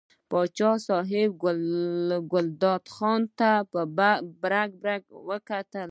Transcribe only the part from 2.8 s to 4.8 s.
خان ته برګ